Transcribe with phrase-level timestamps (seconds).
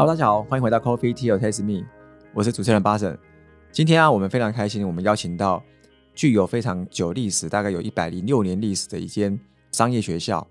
[0.00, 1.86] Hello，大家好，欢迎回到 Coffee Tea Taste Me，
[2.32, 3.18] 我是主持人巴神。
[3.70, 5.62] 今天啊，我们非常开心，我们邀请到
[6.14, 9.38] 具有非常久历史，大概有一百零六年历史的一间
[9.72, 10.48] 商业学校，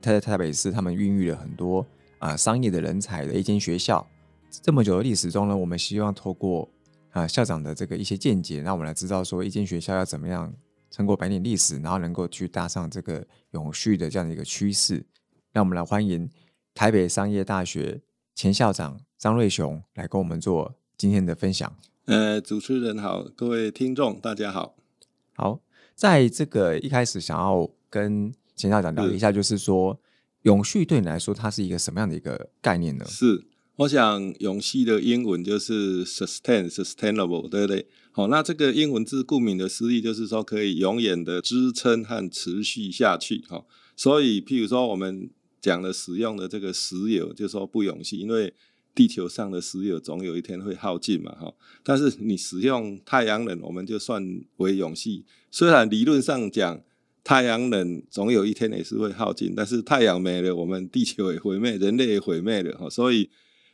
[0.00, 1.84] 它在台北市，他们孕育了很多
[2.20, 4.06] 啊商业的人才的一间学校。
[4.48, 6.70] 这么久的历史中呢，我们希望透过
[7.10, 10.54] 啊校长的这个一些见解，让我们来知道说一间学校要怎么样
[10.92, 15.04] 撑过百年历史，然后能够去搭上这个永续的这样的一个趋势。
[15.52, 16.30] 让我们来欢迎
[16.72, 18.00] 台北商业大学
[18.34, 21.76] 前校长张瑞雄来跟我们做今天的分享。
[22.06, 24.74] 呃，主持人好，各位听众大家好。
[25.34, 25.60] 好，
[25.94, 30.00] 在这个一开始想要跟前校长聊一下，就是说
[30.42, 33.04] 永续对你来说，它是一个什么样的一个概念呢？
[33.06, 33.46] 是，
[33.76, 37.86] 我想永续的英文就是 sustain sustainable，对不对？
[38.10, 43.44] 好，那这个英文字顾名的思义，就是说可以永远的支撑和持续下去。
[43.48, 43.64] 哈，
[43.96, 45.30] 所以譬如说我们
[45.62, 48.52] 讲的使用的这个石油，就说不永续，因为
[48.94, 51.54] 地球上的石油总有一天会耗尽嘛，哈。
[51.84, 54.22] 但是你使用太阳能，我们就算
[54.56, 55.24] 为永续。
[55.50, 56.82] 虽然理论上讲，
[57.22, 62.90] 太阳能总有一天也是会耗尽，但是太阳没了，我们地球也毁灭，人类也毁灭了，哈。
[62.90, 63.30] 所以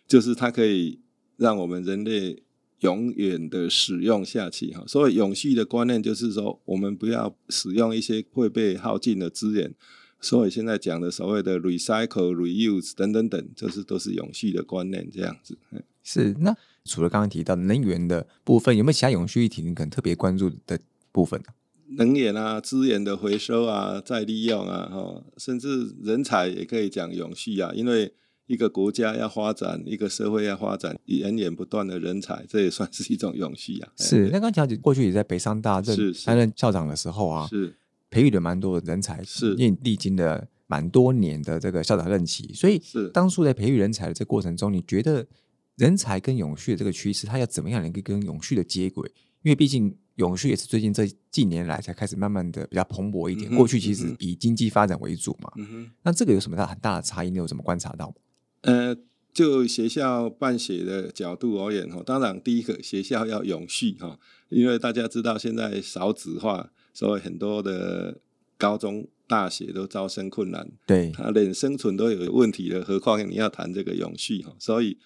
[0.06, 1.00] 就是它可以
[1.38, 2.42] 让我们人类
[2.80, 4.84] 永远的使用下去，哈。
[4.86, 9.74] 所以永续的观念就是说，我们不要使用一些会被耗尽的资源。
[10.20, 15.56] 所以现在讲的所谓的 recycle、reuse 等等等，就是都是永续的观念，这样子。
[16.02, 20.78] 是那除了刚刚提到能源的部分，有没有其他永续议题你可能特别关注的
[21.12, 21.46] 部分呢？
[21.90, 27.72] 能源啊，资源的回收啊，再利用啊，哈，甚至人才也可以讲永续啊。
[27.74, 28.12] 因为
[28.46, 33.92] 一个国家要发展，一个社会要发展，源源不断的人才，这也算是一种永续啊。
[33.96, 37.74] 是那刚讲过去也在北上大任担任校长的时候啊，是。
[38.10, 45.26] 培育了蛮多的人才，是，因为历经了蛮多年的这个校长任期，所以是当初在培育人才的这过程中，你觉得
[45.76, 49.10] 人才跟永续的这个趋势，它要怎么样能够跟永续的接轨？
[49.42, 55.50] 因为毕竟永续也是最近这近年来才开始慢慢的比较蓬勃一点，过去其实以经济发展为主嘛。
[55.56, 57.30] 嗯那这个有什么大很大的差异？
[57.30, 58.12] 你有怎么观察到？
[58.62, 58.96] 呃，
[59.32, 66.70] 就学校办学的角度而言哈，当然第一个学校要永续哈，因为大家知道现在少子化。
[66.98, 68.18] 所以很多的
[68.56, 74.56] 高中、大学都招生困难，对，他连生存都有问题了，何况你要谈这个永续哈？
[74.58, 74.98] 所以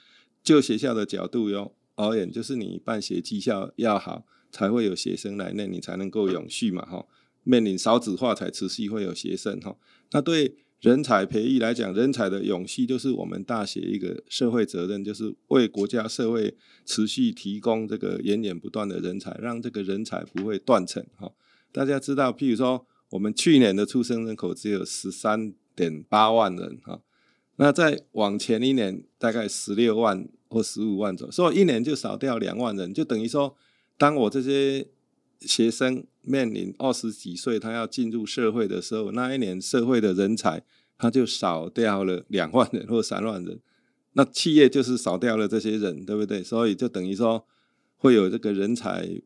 [0.42, 7.04] 就学校的角度哟而言，就是你办学绩效要好，才会有学生来，那你才能够永续嘛哈？
[7.42, 9.76] 面临少子化才持续会有学生哈。
[10.12, 21.31] 那对人才培育来讲，人才的永续就是我们大学一个社会责任，就是为国家社会持续提供这个源源不断的人才，让这个人才不会断层哈。
[21.72, 27.00] 大家知道，譬如说，我们去年的出生人口只有十三点八万人哈，
[27.56, 33.56] 那在往前一年大概十六万或十五万左右，所以一年就少掉两万人，就等于说，
[33.96, 34.86] 当我这些
[35.40, 40.62] 学生面临二十几岁他要进入社会的时候，那一年社会的人才
[40.98, 43.58] 他就少掉了两万人或三万人，
[44.12, 46.42] 那企业就是少掉了这些人，对不对？
[46.42, 47.46] 所以就等于说
[47.96, 49.22] 会有这个人才。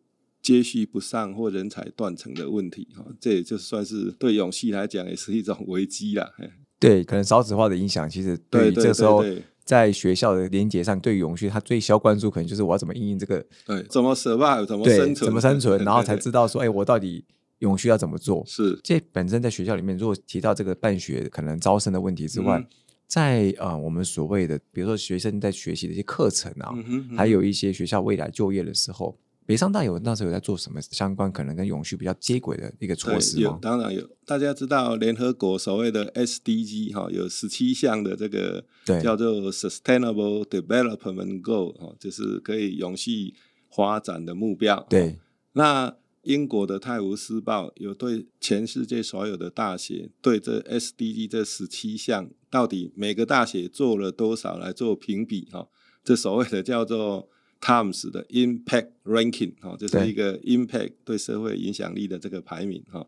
[0.47, 6.31] 接续不上或人才断层的问题，哈，这也就算是对永续来讲也是一种危机啦。
[6.79, 9.25] 对，可能少子化的影响，其实对于这时候
[9.65, 17.25] 在学校的连接上，对永续，他最需要关注，可能就是我要怎么应用这个，对，怎么 survive，怎么生存，怎么生存，然后才知道说，哎，我到底
[17.59, 18.45] 永续要怎么做？
[18.47, 22.65] 是，这本身在学校里面，如果提到这个办学可能招生的问题之外，
[23.09, 26.73] 在呃，我们所谓的，比如说学生在学习的一些课程啊，
[27.17, 29.19] 还有一些学校未来就业的时候。
[29.47, 33.43] 北上大有那时候有在做什么相关可能跟永续比较接轨的一个措施吗？
[33.43, 34.11] 有，当然有。
[34.25, 38.65] 大家知道联合国所谓的 SDG 哈，有十七项的这个
[39.01, 43.35] 叫做 Sustainable Development Goal 哈，就是可以永续
[43.71, 44.85] 发展的目标。
[44.91, 45.21] 对。
[45.53, 55.69] 那英国的《泰晤士报》有对全世界所有的大学对这 SDG 这十七项到底每个大学做了多少来做评比哈？
[56.03, 57.29] 这所谓的叫做。
[57.61, 63.07] Times 的 Impact Ranking 哈，就是一个 Impact 对社会影响力的这个排名哈。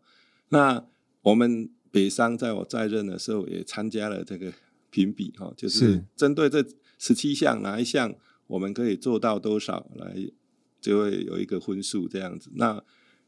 [0.49, 0.83] 那
[1.21, 4.51] 我们北商在我在任的时候也参加了这个
[4.89, 6.65] 评比哈，就是针对这
[6.97, 8.13] 十七项哪一项
[8.47, 10.15] 我们可以做到多少来，
[10.81, 12.49] 就会有一个分数这样子。
[12.55, 12.83] 那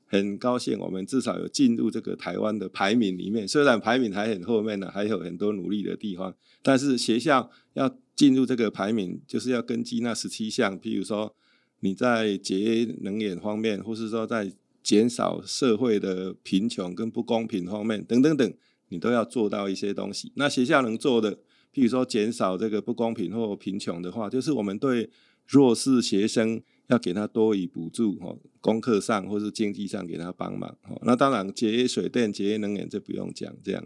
[0.08, 7.96] 很高兴我们至少有进入这个台湾的排名里面，虽然排名还很后面呢，还有很多努力的地方，但是学校要。
[8.22, 11.36] 进入这个排名，就是要根据那十七项，譬如说
[11.80, 14.54] 你在节能源方面，或是说在
[14.84, 18.54] 减少社会的贫穷跟不公平方面等等等，
[18.90, 20.32] 你都要做到一些东西。
[20.36, 21.36] 那学校能做的，
[21.74, 25.10] 譬如说减少这个不公平或贫穷的话，就是我们对
[25.48, 31.02] 弱势学生要给他多以补助哦，功课上或是经济上给他帮忙哦。
[31.04, 33.84] 那当然节约水电、节约能源这不用讲这样。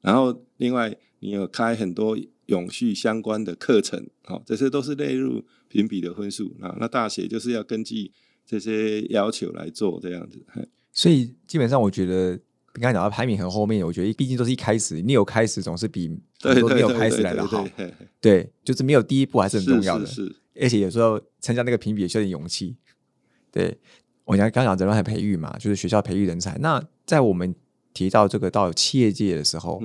[0.00, 6.76] 然后另外你有开很多永续相关的课程哦，这些都是列入评比的分数啊。
[6.80, 8.10] 那大学就是要根据
[8.46, 10.44] 这些要求来做这样子。
[10.92, 12.38] 所以基本上我觉得。
[12.76, 16.08] 你刚才讲到排名很后面，我觉得毕竟都是一开始，你有开始总是比
[16.40, 17.64] 很多没有开始来的好。
[18.20, 20.04] 对，就是没有第一步还是很重要的。
[20.04, 22.74] 是，而且有时候参加那个评比也需要点勇气。
[23.52, 23.78] 对，
[24.24, 26.58] 我讲刚讲人才培育嘛，就是学校培育人才。
[26.58, 27.54] 那在我们
[27.92, 29.80] 提到这个到企业界的时候，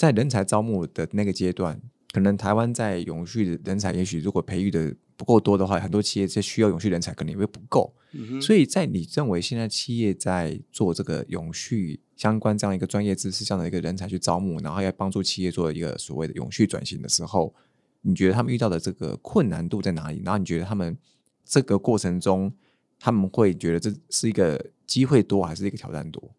[0.00, 1.78] 在人才招募的那个阶段，
[2.10, 7.94] 可能台湾在永续的人才，也许如果培育的不够多的话，很多企业在需要永续人才，可能也会不够。
[8.40, 12.00] 所以在你认为现在企业在做这个永续？
[12.16, 17.54] 相关这样一个专业知识这样的一个人才去招募，然后要帮助企业做一个所谓的永续转型的时候，
[18.00, 20.22] 你觉得他们遇到的这个困难度在哪里？
[20.24, 20.96] 然后你觉得他们
[21.44, 22.50] 这个过程中，
[22.98, 26.34] 他们会觉得这是一个机会多还是一个挑战多？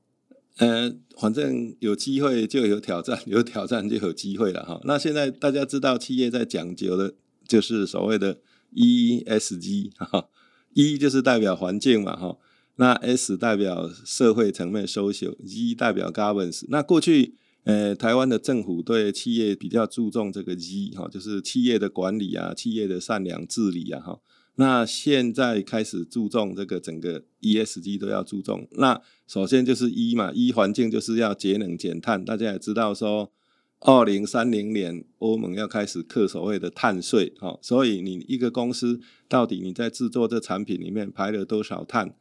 [0.57, 4.79] 呃，反正有机会就有挑战，有挑战就有机会了哈。
[4.85, 7.13] 那现在大家知道企业在讲究的，
[7.47, 8.37] 就是所谓的
[8.75, 10.27] ESG 哈
[10.73, 12.37] ，E 就是代表环境嘛哈。
[12.75, 16.65] 那 S 代表社会层面，social；G 代表 governance。
[16.69, 24.19] 那过去，呃，台湾的政府对企业比较注重这个 G 哈，就是企业的管理啊，企业的善良治理啊哈。
[24.55, 28.67] 那现在开始注重这个整个 ESG 都要注重。
[28.71, 32.23] 那首先就是一嘛，一环境就是要节能减碳。
[32.23, 33.31] 大家也知道说，
[33.79, 42.13] 二零三零年欧盟要开始课所谓的碳税哈，所以你一个公司到底你在制作这产品里面排了多少碳？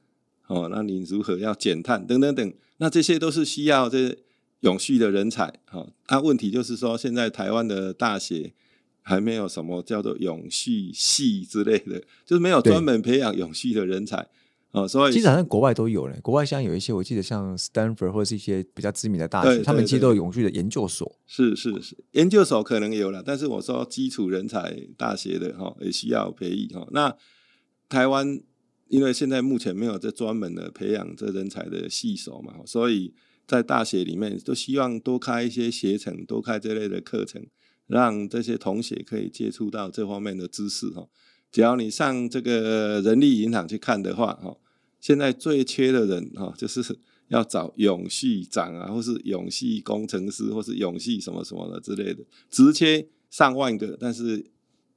[0.46, 2.54] 哦，那你如何要减碳等等等？
[2.78, 4.16] 那这些都是需要这
[4.60, 5.60] 永续的人才。
[5.66, 8.54] 好，那问题就是说，现在台湾的大学
[9.10, 14.28] 还没有什么叫做永续系之类的，就是没有专门培养永续的人才。
[14.70, 16.16] 哦，所以其实好像国外都有嘞。
[16.22, 21.12] 国外像有一些，我记得像 Stanford 或者是一些比较知名的大学，他们其实都有永续的研究所。
[21.26, 26.86] 是是是，研究所可能有了，但是我说基础人才大学的哈也需要培育哈。
[26.92, 27.16] 那
[27.88, 28.40] 台湾。
[28.90, 33.14] 因为现在目前没有这专门的培养这人才的系手嘛，所以
[33.46, 37.40] 在大学里面都希望多开一些学程，多开这类的课程，
[37.90, 41.06] 让这些同学可以接触到这方面的知识哈。
[41.52, 44.56] 只要你上这个人力银行去看的话哈，
[45.00, 46.80] 现在最缺的人哈，就是
[47.28, 54.46] 要找永续长啊，或是永续工程师，或是永续什么什么的之类的，直缺上万个，但是。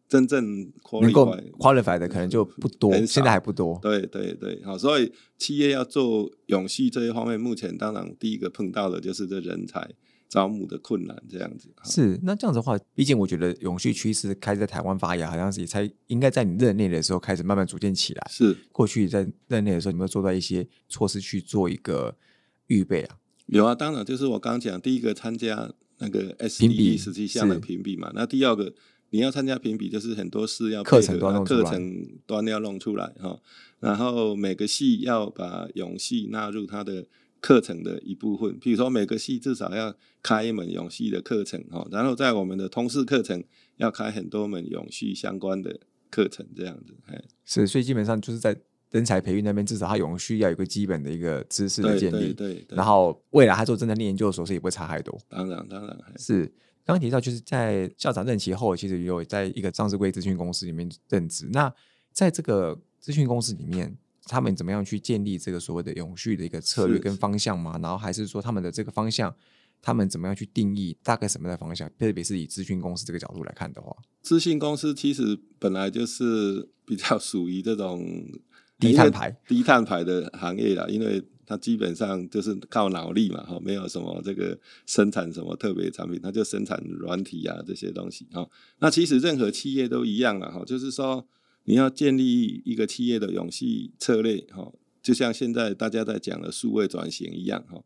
[0.05, 3.79] 真正能够 qualify 的可能就不多，现在还不多。
[3.81, 9.89] 对对对，好，所以企业要做永续这一方面，目前当然第一个碰到的就是这人才
[10.33, 11.69] 招募的困难，这样子。
[11.83, 18.27] 是，那这样子的话，毕竟我觉得永续趋势开始在台湾发芽，好像是也才应该在你任内的时候开始慢慢逐渐起来。
[18.31, 22.18] 是，过去在任内的时候，有没有做到一些措施去做一个
[22.65, 23.18] 预备啊？
[23.45, 28.74] 有啊，当然就是我刚讲第一个参加那个 S D E 实际项的评比嘛，那第二个。
[29.09, 33.39] 你要参加评比，就是很多事要课程端课程端要弄出来哈，
[33.79, 37.06] 然后每个系要把永续纳入它的
[37.43, 43.43] 课程的一部分，比如说每个系至少要开一门永续的课程哈，然后在我们的通识课程
[43.75, 46.95] 要开很多门永续相关的课程，这样子。
[47.43, 48.57] 是，所以基本上就是在
[48.91, 55.19] 人才培育那边，至少他永续要有个基本的一个知识的建立，对，然后未来他做真的研究所是也不会差太多。
[55.27, 56.51] 当然，当然是。
[56.85, 61.47] 刚刚提到，就是在校长任期后，其实有在一个上市贵咨询公司里面任职。
[61.53, 61.73] 那
[62.12, 67.77] 在这个咨询公司里面，他们怎么样去建立这个所谓的永续的一个策略跟方向吗？
[67.82, 69.34] 然后还是说他们的这个方向，
[69.82, 71.89] 他们怎么样去定义大概什么的方向？
[71.98, 78.25] 特别是以资讯公司这个角度来看的话，资讯公司其实本来就是 比较属于这种
[78.80, 81.24] 低碳排、低碳排的行业啦，因为。
[81.46, 88.50] 它基本上就是靠脑力嘛，哈，没有什么这个生产什么特别产品，它就生产软体啊这些东西，哈。
[88.80, 91.27] 那其实任何企业都一样了，哈，就是说
[91.65, 97.84] 你要建立一个企业的永续策略，哈，就像现在大家在讲的数位转型一样，哈，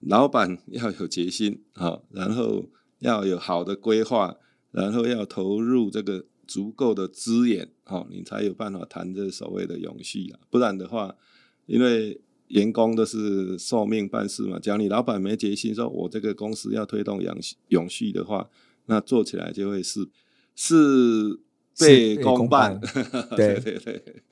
[0.00, 2.66] 老板要有决心，哈，然后
[2.98, 4.36] 要有好的规划，
[4.72, 11.16] 然后要投入这个足够的资源，哈，你才有办法谈这所谓的永续啊，不然的话，
[11.66, 17.34] 因为员工都是受命办事嘛，讲你老板没决心，说我这个公司要推动永
[17.68, 18.50] 永续的话，
[18.84, 20.06] 那做起来就会是
[20.54, 21.40] 是
[21.78, 22.80] 倍功半。
[23.36, 24.22] 对对对，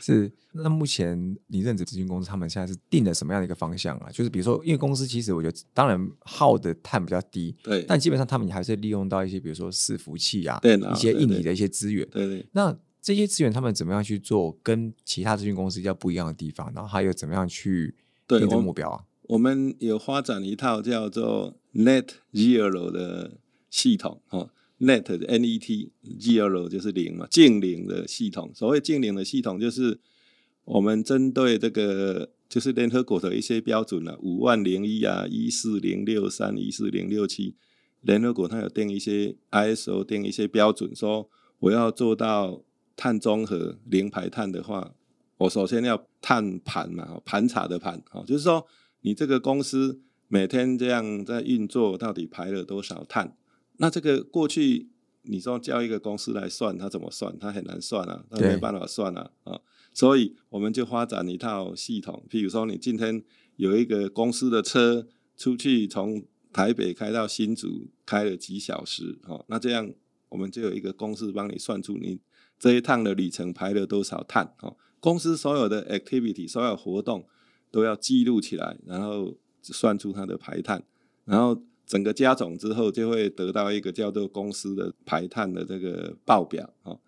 [0.00, 4.08] 是，那目前你任职咨询公司，他们现在是定了什么样的一个方向啊？
[4.10, 12.06] 就是比如说，因为公司其实我觉得，当然耗的碳比较低，对，但基本上他们还是利用到一些，比如说伺服器啊，一些对对硬体的一些资源。
[12.10, 12.46] 对对。
[12.52, 16.72] 那这些资源他们怎么样去做，跟其他咨询公司比较不一样的地方？
[16.74, 17.94] 然后还有怎么样去
[18.26, 19.04] 对定这个目标啊？
[19.22, 23.38] 我们有发展一套叫做 Net Zero 的
[23.70, 28.50] 系统哦，Net 的 N E T Zero 就是零嘛，净零的系统。
[28.54, 29.98] 所谓净零的系统，就是
[30.64, 37.54] 我们针对这个就是联合国的一些标准啊，五万零一啊，一四零六三，一四零六七，
[38.00, 41.28] 联合国它有定一些 ISO 定一些标准，说
[41.58, 42.62] 我要做到
[42.96, 44.94] 碳中和零排碳的话，
[45.38, 48.66] 我首先要碳盘嘛，盘查的盘，哦，就是说
[49.00, 53.36] 你这个公司每天这样在运作，到底排了多少碳？
[53.78, 54.88] 那这个过去
[55.22, 57.36] 你说叫一个公司来算，它怎么算？
[57.38, 58.50] 它很难算啊，它对。
[58.50, 59.60] 没办法算啊，啊，
[59.92, 63.22] 所以我们就发展一套系统，譬如说你今天
[63.56, 69.90] 有一个公司的车出去从台北开到新竹，开了几小时，哦，那这样
[70.28, 72.20] 我们就有一个公式帮你算出你
[72.58, 77.26] 这一趟的旅程排了多少碳，哦，公司所有的 activity 所有活动
[77.70, 80.84] 都要记录起来，然后算出它的排碳，
[81.24, 86.98] 然后整个加总之后，就会得到一个叫做公司的排碳的这个报表哦。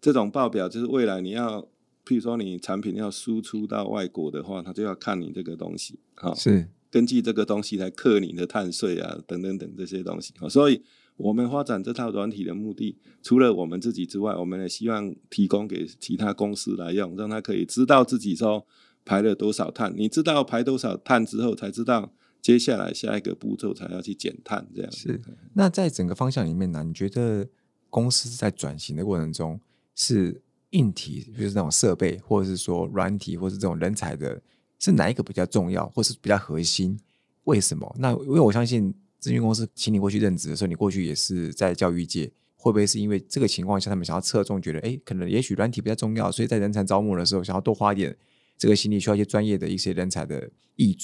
[0.00, 1.60] 这种报表就是未来你要，
[2.04, 10.34] 譬如说你产品要输出到外国的话，它就要看你这个东西，哦、是根据这个东西来克你的碳税啊，等等等这些东西。
[10.40, 10.82] 哦所以
[11.16, 18.66] 我们发展这套软体的目的，除了我们自己之外，我们也希望提供给其他公司来用，让他可以知道自己说
[19.04, 19.92] 排了多少碳。
[19.94, 22.10] 你知道排多少碳之后，才知道
[22.42, 25.20] 接下来下一个步骤才要去减碳，这样是。
[25.54, 27.48] 那在整个方向里面呢，你觉得
[27.88, 29.60] 公司在转型的过程中
[29.94, 34.42] 是硬体，就是那种设备，或者是说软体，或是这种人才的，
[34.80, 36.98] 是哪一个比较重要，或是比较核心？
[37.44, 37.94] 为什么？
[37.98, 48.16] 那因为我相信咨询公司请你过去任职的时候，你过去也是在教育界，会不会是因为这个情况下，他们想要侧重，觉得哎，可能也许软体比较重要，所以在人才招募的时候，想要多花一点
[48.58, 50.96] 这个心力，需要一些专业的一些人才的挹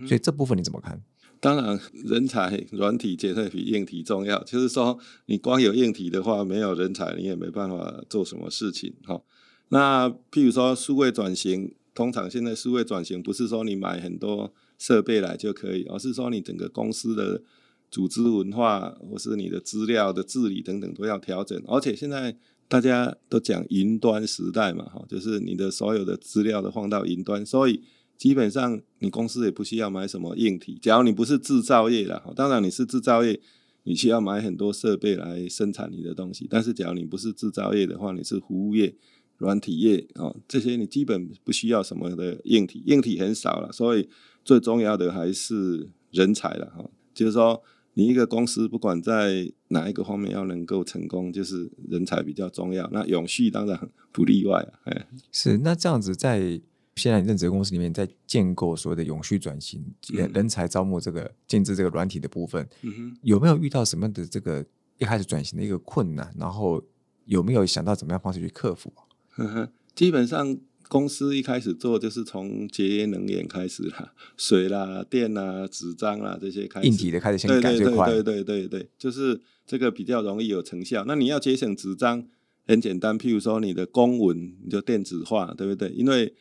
[0.00, 0.06] 注。
[0.06, 1.02] 所以这部分你怎么看？
[1.38, 4.42] 当然，人才软体绝对比硬体重要。
[4.44, 8.94] 就是说，你光有硬体的话，没有人才，你也没办法做什么事情。
[9.04, 9.20] 哈，
[9.68, 17.42] 那譬如说数位转型，通常现在数位转型不是说你买很多设备来就可以，而是说你整个公司的
[17.90, 21.62] 组织文化或是你的资料的治理等等都要调整。
[21.66, 22.34] 而且现在
[22.66, 27.82] 大家都讲云端时代嘛，哈，就是你的所有的资料都放到云端，所以。
[28.16, 30.78] 基本上，你公司也不需要买什么硬体。
[30.80, 33.38] 假如你不是制造业啦，当然你是制造业，
[33.84, 36.46] 你需要买很多设备来生产你的东西。
[36.48, 38.94] 但是，假如你不是制造业的话，你是服务业、
[39.36, 43.70] 软体业哦，这些你基本不需要什么的硬体，硬体很少了。
[43.70, 44.08] 所以，
[44.42, 46.88] 最重要的还是人才了哈。
[47.12, 47.62] 就是说，
[47.94, 52.88] 你一个公司不管在哪一个方面要能够成功，就是人才比较重要。
[52.92, 54.80] 那永续当然不例外啊。
[54.84, 56.62] 哎，是那这样子在。
[56.96, 63.16] 现在任职的公司里面，在建构所谓的永续转型、嗯人才招募这个建制这个软体的部分，嗯哼。
[63.22, 64.64] 有没有遇到什么样的这个
[64.98, 66.34] 一开始转型的一个困难？
[66.38, 66.82] 然后
[67.26, 68.92] 有没有想到怎么样方式去克服？
[69.30, 70.56] 呵呵，基本上
[70.88, 81.04] 公司一开始做就是从节约能源开始啦，水啦、电啦、纸张啦这些开始，硬体的开始先改最快，对对对对，就是这个比较容易有成效。
[81.06, 82.26] 那你要节省纸张，
[82.66, 85.90] 很简单，譬如说你的公文你就电子化，对不对？
[85.90, 86.32] 因为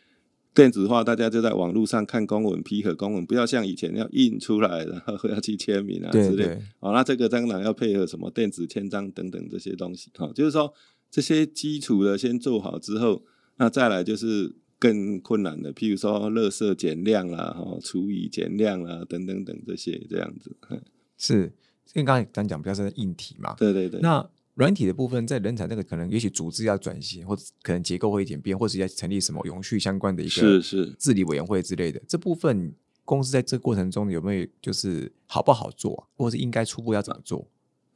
[0.55, 6.35] 电子化，大家就在网络上看公文、批核公文，不要像以前要印出来，然 后要去签名啊之类。
[6.37, 10.09] 对对，哦，那这个当然要配合什么电子签章等等这些东西。
[10.15, 10.73] 哈、就是说
[11.11, 13.21] 这些基础的先做好之后，
[13.57, 20.55] 那再来就是更困难的，譬如说垃圾减量啦、哈、厨余减量啦等等等这些这样子。
[20.69, 20.81] 嗯
[21.17, 21.53] 是
[21.93, 24.01] 因为刚才咱讲比较是硬体嘛，对对对。
[24.01, 37.47] 那软体的部分在人才那个可能也许组织要转型，或者可能结构会简变，或者要成立什么永续相关的一是个是，治理委员会之类的，这部分公司在这个过程中有没有就是好不好做啊，或是应该初步要怎么做？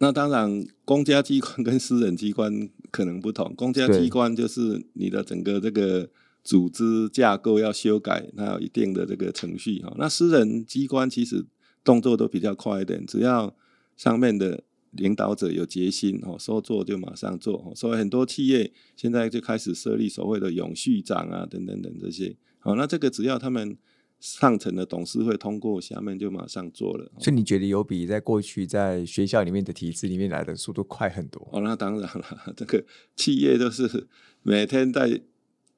[0.01, 3.53] 那当然，公家机关跟私人机关可能不同。
[3.55, 6.09] 公家对机关就是你的整个这个
[6.41, 9.93] 组织架构要修改，它有一定的这个程序哈。
[9.97, 11.45] 那私人机关其实
[11.83, 13.53] 动作都比较快一点，只要
[13.97, 17.57] 上面的领导者有决心哦，说做就马上做。
[17.57, 22.35] 哦所以很多企业现在就开始设立所谓的永续长啊，等等等这些。
[22.59, 23.77] 好，那这个只要他们
[24.19, 27.09] 上层的董事会通过，下面就马上做了。
[27.19, 31.47] 所以你觉得有比在过去在学校里面的体制里面来的速度快很多？
[31.53, 32.25] 哦，那当然了，
[32.57, 32.83] 这个
[33.15, 34.07] 企业都是
[34.43, 35.21] 每天在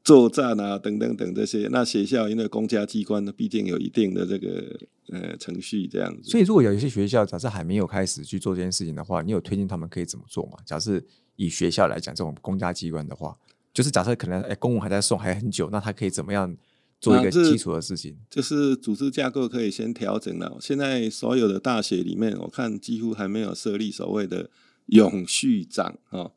[0.04, 1.68] 作战啊等等等这些。
[1.72, 4.80] 那学校因为公家机关呢，毕竟有一定的这个
[5.12, 6.30] 呃程序这样子。
[6.30, 10.58] 所以，如果有一些学校假设还没有开始去做这件事情的话，你有推荐他们可以怎么做吗？
[10.66, 11.02] 假设
[11.36, 13.38] 以学校来讲，这种公家机关的话，
[13.74, 16.56] 就是假设可能哎公务还在送还很久，那他可以怎么样
[17.00, 18.18] 做一个基础的事情？
[18.30, 20.58] 就是组织架构可以先调整了。
[20.60, 24.50] 现在所有的大学里面，我看几乎还没有设立所谓的
[24.88, 26.32] 永续长啊。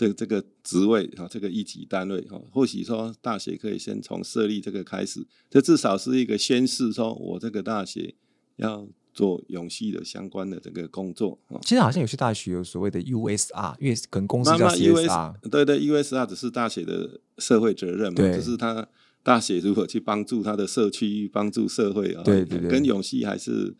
[0.00, 8.14] 这这个职位哈，这个一级单位哈，或许说大学可以先从设立这个开始，这至少是一个宣示，说我这个大学
[8.56, 11.38] 要做永续的相关的这个工作。
[11.66, 18.88] 现在好像有些大学有所谓的 USR，因为可能公司叫 USR，对对，USR 只是大学的社会责任嘛，就是他
[19.22, 23.76] 大学如何去帮助他的社区，帮助社会啊，对对对，跟永续还是。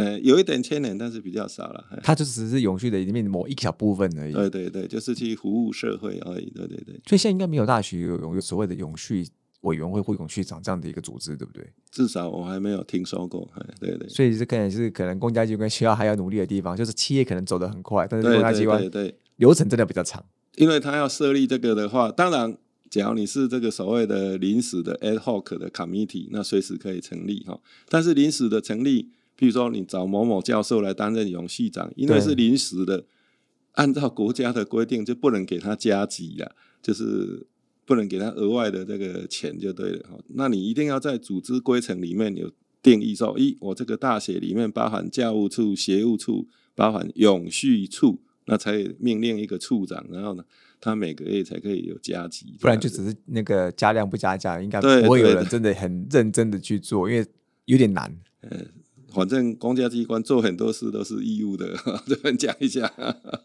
[0.00, 1.84] 呃，有一点牵连，但是比较少了。
[2.02, 4.32] 它就只是永续的里面某一小部分而已。
[4.32, 6.48] 对对对，就是去服务社会而已。
[6.56, 6.98] 对对对。
[7.06, 9.28] 所以现在应该没有大学有有所谓的永续
[9.60, 11.70] 委员会或永续长这样的一个组织，对不对？
[11.90, 13.46] 至少我还没有听说过。
[13.78, 14.08] 对对。
[14.08, 20.24] 所以这可能是可能公家机关需要还要努力的地方，就是企业可能走得很快，但是公家机关对流程真的比较长。
[20.56, 22.56] 因为他要设立这个的话，当然，
[22.88, 27.60] 只要你是这个所谓的临时的 ad hoc 的 committee，那随时可以成立哈。
[27.90, 29.10] 但是临时的成立。
[29.40, 33.06] 比如说，你找某某教授来担任永续长，因为是临时的，
[33.72, 37.46] 按照国家的规定，就不能给他加急了，就是
[37.86, 40.22] 不能给他额外的这个钱就对了。
[40.34, 50.44] 那你一定要在组织规程里面有定义说，一我这个大学里面包含教务处、协务处，包含永续处，那才命令一个处长，然后呢，
[50.82, 57.26] 他每个月才可以有加急，不然就只是那个加量不加价，应该不会有人真的很认真的去做，因为
[57.64, 58.14] 有点难。
[58.42, 58.66] 嗯。
[59.12, 61.74] 反正公家机关做很多事都是义务的，
[62.06, 62.90] 这边讲一下，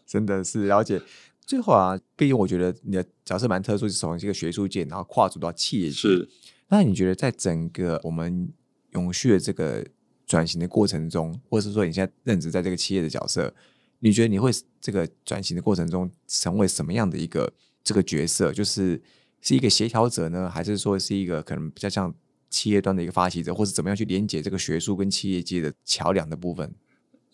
[0.06, 1.00] 真的是了解。
[1.44, 5.94] 最后啊，毕竟我觉得你的角色蛮特殊，是从这个学术界，然后跨足到企业界。
[5.94, 6.28] 是，
[6.68, 8.52] 那你觉得在整个我们
[8.92, 9.84] 永续的这个
[10.26, 13.54] 转型的过程中，或者是说你现在任职在这个企业的角色，
[14.00, 17.52] 你觉得你会这个转型的过程中成为什么样的一个
[17.84, 18.52] 这个角色？
[18.52, 19.00] 就是
[19.40, 22.14] 是一个协调者呢，还是说是一个可能比较像？
[22.56, 26.74] 企业端的一个发起者，或是怎么样去连接这个学术跟企业界的桥梁的部分？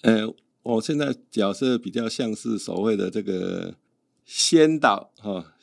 [0.01, 3.77] 呃，我现在角色比较像是所谓的这个
[4.25, 5.55] 先导哈，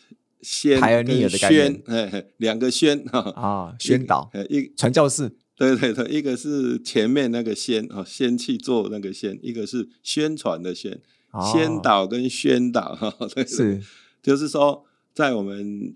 [0.41, 11.02] 先跟宣，哎，两个宣哈啊，宣导，一传教士，对对对，一个是前面那个先啊，先去做那个先，一个是宣传的宣，
[11.52, 13.13] 先导跟宣导哈，
[13.45, 13.82] 是，
[14.24, 15.93] 就是说在我们。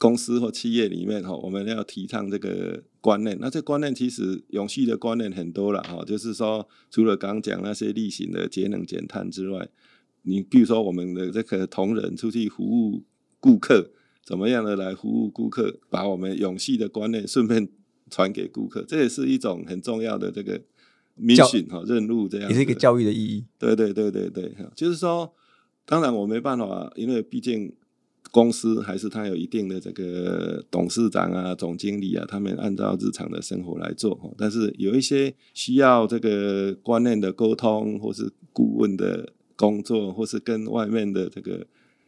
[0.00, 3.36] 公司或企业里面哈，我们要提倡这个观念。
[3.40, 9.68] 那这观念其实永续的观念很多了哈，就是说除了刚讲那些例行的节能减碳之外，
[10.22, 13.04] 你比如说我们的这个同仁出去服务
[13.40, 13.90] 顾客，
[14.24, 17.68] 怎么样的来服务顾客，把我们永续的观念顺便
[18.10, 20.60] 传给顾客，这也是一种很重要的这个
[21.18, 23.44] mission 哈任务，这样也是一个教育的意义。
[23.58, 25.32] 对对对对对，就是说，
[25.84, 27.74] 当然我没办法，因为毕竟。
[28.30, 34.34] 公司还是他有一定的这个董事长啊、总经理啊，他们按照日常的生活来做。
[34.36, 41.66] 但是有一些需要这个观念的沟通，或是顾问的工作，或是跟外面的这个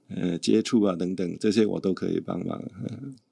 [0.08, 2.62] 呃接触啊等等，这些我都可以帮忙。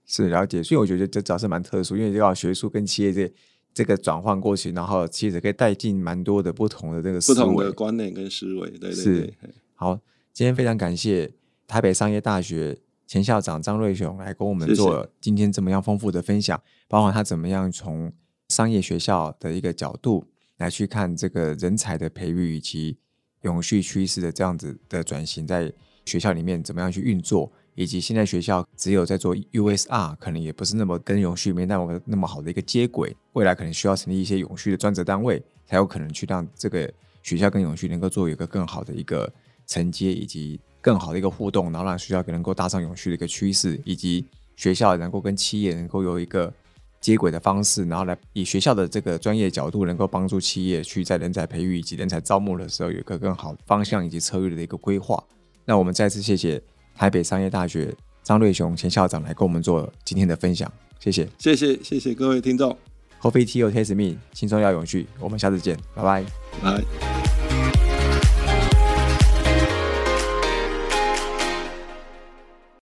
[0.06, 3.30] 是了解，所以我觉得这主要是蛮特殊，因为要学术跟企业这
[3.74, 8.70] 这个转换过去，然后其实可以带进蛮多的不同的这个不同的观念跟思维。
[8.70, 9.34] 对对对，
[9.74, 10.00] 好，
[10.32, 11.30] 今天非常感谢。
[11.68, 12.76] 台北商业大学
[13.06, 18.10] 前校长张瑞雄来跟我们做今天这么样丰富的分享，包括他怎么样从
[18.48, 20.24] 商业学校的一个角度
[20.56, 22.96] 来去看这个人才的培育以及
[23.42, 25.70] 永续趋势的这样子的转型，在
[26.06, 36.90] 学校里面怎么样去运作，以及现在学校只有在做 USR，可能也不是那么跟永续没那么那么好的一个接轨，未来可能需要成立一些永续的专责单位，才有可能去让这个
[37.22, 39.30] 学校跟永续能够做一个更好的一个
[39.66, 40.58] 承接以及。
[40.80, 44.24] 更好的一个互动，然后让学校能够搭上永续的一个趋势，以及
[44.56, 46.52] 学校能够跟企业能够有一个
[47.00, 55.22] 接轨的方式，然后来以学校的这个专业角度，能够帮助企业去在人才培育以及人才招募的时候有一个更好的方向以及策略的一个规划。
[55.64, 56.60] 那我们再次谢谢
[56.94, 62.76] 台北商业大学张瑞雄前校长来跟我们做今天的分享，谢谢，谢谢，谢谢各位听众。
[63.20, 66.24] Coffee Tea or Taste Me，轻松要永续，我们下次见，拜拜，
[66.62, 67.37] 拜。